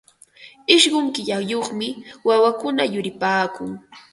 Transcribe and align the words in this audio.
Ishqun 0.75 1.05
killayuqmi 1.15 1.87
wawakuna 2.27 2.83
yuripaakun. 2.93 3.69